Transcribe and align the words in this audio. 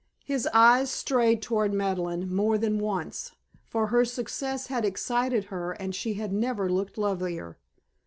His 0.25 0.49
eyes 0.51 0.89
strayed 0.89 1.43
toward 1.43 1.75
Madeleine 1.75 2.27
more 2.33 2.57
than 2.57 2.79
once, 2.79 3.33
for 3.67 3.89
her 3.93 4.03
success 4.03 4.65
had 4.65 4.83
excited 4.83 5.43
her 5.53 5.73
and 5.73 5.93
she 5.93 6.15
had 6.15 6.33
never 6.33 6.71
looked 6.71 6.97
lovelier. 6.97 7.59